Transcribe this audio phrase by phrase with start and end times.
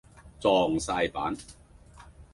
[0.39, 1.37] 撞哂板